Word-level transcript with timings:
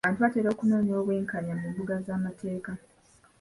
Abantu 0.05 0.23
batera 0.25 0.47
okunoonya 0.51 0.93
obwenkanya 1.01 1.53
mu 1.61 1.67
mbuga 1.71 1.93
z'amateeka. 2.05 2.71